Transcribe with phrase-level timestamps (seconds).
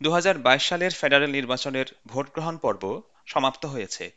[0.00, 4.12] দু হাজার বাইশ সালের ফেডারেল নির্বাচনের ভোটগ্রহণ পর্ব সমাপ্ত হয়েছে।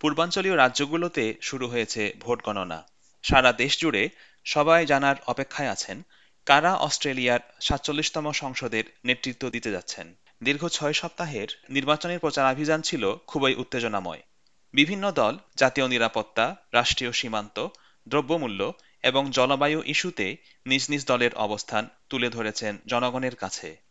[0.00, 2.86] পূর্বাঞ্চলীয় রাজ্যগুলোতে শুরু হয়েছে ভোট গণনা।
[3.22, 4.08] সারা দেশ জুড়ে
[4.44, 6.02] সবাই জানার অপেক্ষায় আছেন,
[6.46, 14.22] কারা অস্ট্রেলিয়ার সাতচল্লিশতম সংসদের নেতৃত্ব দিতে যাচ্ছেন। দীর্ঘ ছয় সপ্তাহের নির্বাচনের প্রচারাভিযান ছিল খুবই উত্তেজনাময়।
[14.74, 17.66] বিভিন্ন দল, জাতীয় নিরাপত্তা, রাষ্ট্রীয় সীমান্ত,
[18.08, 23.85] দ্রব্যমূল্য এবং জলবায়ু ইস্যুতে নিজ নিজ দলের অবস্থান তুলে ধরেছেন জনগণের কাছে।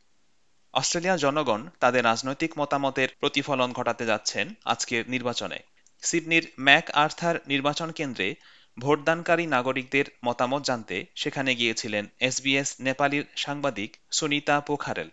[0.75, 5.59] অস্ট্রেলিয়ার জনগণ তাদের রাজনৈতিক মতামতের প্রতিফলন ঘটাতে যাচ্ছেন আজকের নির্বাচনে।
[6.02, 8.35] সিডনির ম্যাক আর্থার নির্বাচন কেন্দ্রে
[8.80, 15.09] ভোটদানকারী নাগরিকদের মতামত জানতে সেখানে গিয়েছিলেন এসবিএস নেপালির সাংবাদিক সুনিতা পোখারেল।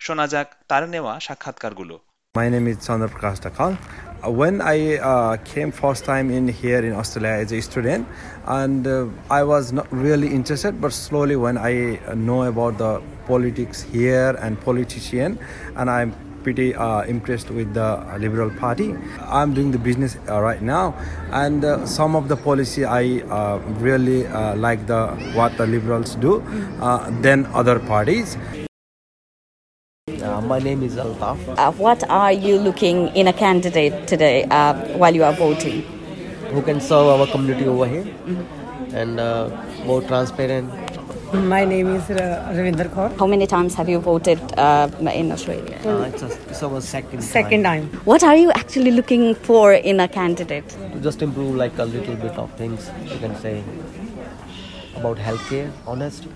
[0.00, 2.00] শোনা যাক তার নেওয়া সাক্ষাৎকারগুলো।
[2.34, 3.72] My name is Chandra Prakash Dakal.
[4.26, 8.08] When I uh, came first time in here in Australia as a student,
[8.46, 13.82] and uh, I was not really interested, but slowly when I know about the politics
[13.82, 15.38] here and politician,
[15.76, 18.94] and I'm pretty uh, impressed with the Liberal Party.
[19.20, 20.94] I'm doing the business uh, right now,
[21.30, 26.14] and uh, some of the policy I uh, really uh, like the what the Liberals
[26.16, 26.40] do
[26.80, 28.36] uh, than other parties.
[30.08, 31.38] Uh, my name is Altaf.
[31.56, 35.80] Uh, what are you looking in a candidate today uh, while you are voting?
[36.52, 38.04] Who can serve our community over here
[38.92, 39.48] and uh,
[39.86, 40.68] more transparent.
[41.32, 43.16] My name is uh, Ravinder Kaur.
[43.18, 45.78] How many times have you voted uh, in Australia?
[45.86, 47.88] Uh, it's, a, it's our second Second time.
[47.90, 48.00] time.
[48.04, 50.68] What are you actually looking for in a candidate?
[50.68, 53.64] to just improve like a little bit of things you can say
[54.96, 56.26] about healthcare, honest,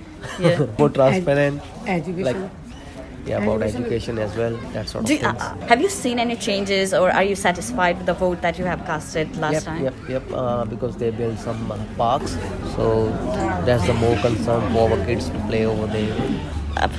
[0.41, 0.65] Yeah.
[0.79, 2.25] more transparent, Education.
[2.25, 2.51] like
[3.28, 5.42] yeah about education as well, that sort of Do you, things.
[5.42, 8.66] uh, have you seen any changes or are you satisfied with the vote that you
[8.66, 9.84] have casted last yep, time?
[9.84, 10.23] yep, yep.
[10.34, 12.36] Uh, because they built some uh, parks,
[12.76, 13.09] so
[13.66, 16.14] that's the more concern for our kids to play over there.
[16.78, 16.90] Uh,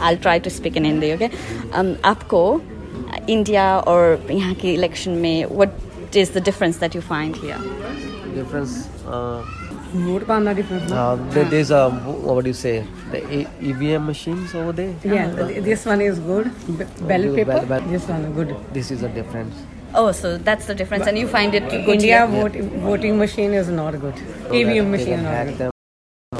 [0.00, 1.30] I'll try to speak in Hindi, okay?
[1.72, 2.60] Um, आपको
[3.28, 5.70] India और यहाँ की election में what
[6.14, 7.58] is the difference that you find here?
[8.34, 8.88] Difference.
[9.06, 9.44] Uh,
[9.93, 10.91] Vote पाना different.
[10.91, 12.85] uh, there, there's a what do you say?
[13.11, 14.93] The E- EVM machines over there.
[15.03, 16.51] Yeah, th- this one is good.
[16.77, 17.51] B- ballot paper.
[17.51, 17.89] ballot- ballot.
[17.91, 18.55] This one good.
[18.73, 19.55] This is a difference.
[19.95, 22.41] Oh, so that's the difference, and you find it good India here?
[22.49, 22.55] vote,
[22.89, 24.13] voting machine is not good.
[24.17, 25.57] So EVM machine not good.
[25.57, 25.71] them.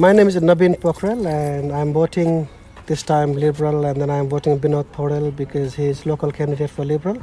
[0.00, 2.46] My name is Nabin Pokhrel and I'm voting
[2.86, 7.20] this time Liberal and then I'm voting Binod Paudel because he's local candidate for Liberal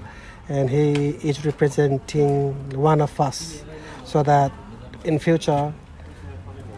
[0.50, 2.34] and he is representing
[2.90, 3.64] one of us
[4.03, 4.52] so that
[5.06, 5.72] in future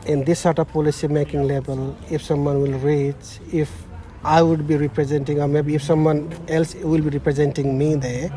[0.07, 3.69] in this sort of policy making level if someone will reach if
[4.23, 8.31] I would be representing or maybe if someone else will be representing me there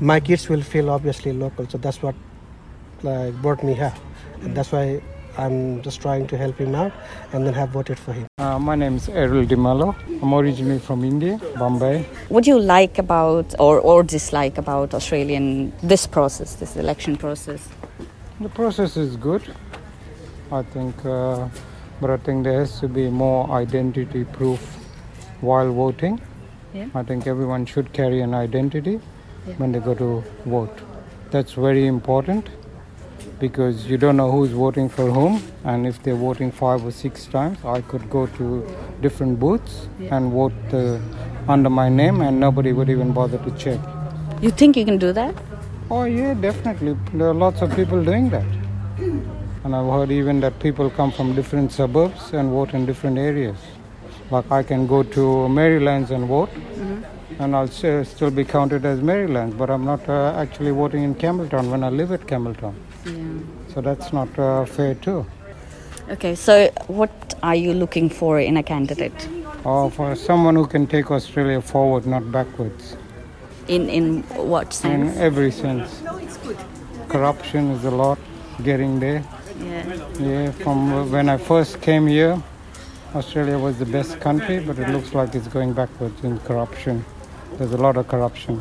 [0.00, 2.14] my kids will feel obviously local so that's what
[3.02, 3.94] like brought me here
[4.42, 5.02] and that's why
[5.38, 6.92] I'm just trying to help him out
[7.32, 8.26] and then have voted for him.
[8.38, 9.94] Uh, my name is Errol Dimalo.
[10.22, 12.02] I'm originally from India, Bombay.
[12.28, 17.68] What do you like about or, or dislike about Australian this process, this election process?
[18.40, 19.42] The process is good,
[20.52, 21.48] I think, uh,
[22.00, 24.60] but I think there has to be more identity proof
[25.40, 26.20] while voting.
[26.74, 26.86] Yeah.
[26.94, 29.00] I think everyone should carry an identity
[29.58, 30.76] when they go to vote.
[31.30, 32.48] That's very important
[33.38, 37.26] because you don't know who's voting for whom, and if they're voting five or six
[37.26, 38.66] times, I could go to
[39.00, 40.98] different booths and vote uh,
[41.48, 43.80] under my name, and nobody would even bother to check.
[44.42, 45.34] You think you can do that?
[45.90, 46.96] Oh, yeah, definitely.
[47.14, 48.59] There are lots of people doing that.
[49.70, 53.56] And I've heard even that people come from different suburbs and vote in different areas.
[54.28, 56.50] Like I can go to Merrylands and vote,
[57.38, 61.70] and I'll still be counted as Maryland, but I'm not uh, actually voting in Campbelltown
[61.70, 62.74] when I live at Campbelltown.
[63.72, 65.24] So that's not uh, fair too.
[66.10, 69.28] Okay, so what are you looking for in a candidate?
[69.62, 72.96] Or for someone who can take Australia forward, not backwards,
[73.68, 74.94] In in what sense?
[74.94, 75.18] in sense?
[75.20, 76.02] every sense.
[77.08, 78.18] Corruption is a lot
[78.64, 79.22] getting there.
[79.80, 80.20] Yeah.
[80.20, 82.42] Yeah, from when I first came here,
[83.14, 87.04] Australia was the best country, but it looks like it's going backwards in corruption.
[87.58, 88.60] There's a lot of corruption.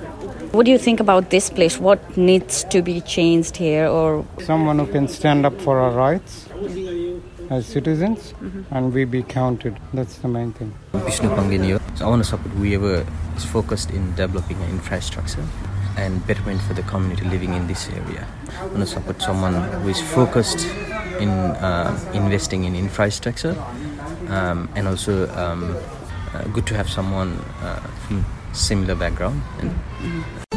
[0.51, 1.77] What do you think about this place?
[1.79, 6.49] What needs to be changed here, or Someone who can stand up for our rights
[7.49, 8.75] as citizens mm-hmm.
[8.75, 9.79] and we be counted.
[9.93, 10.73] That's the main thing.
[10.93, 11.79] Vishnu Panginio.
[11.97, 13.05] So I want to support whoever
[13.35, 15.45] is focused in developing infrastructure
[15.97, 18.27] and betterment for the community living in this area.
[18.59, 20.67] I want to support someone who is focused
[21.19, 23.55] in uh, investing in infrastructure.
[24.29, 25.75] Um, and also um,
[26.33, 29.41] uh, good to have someone uh, from similar background.
[29.59, 30.48] And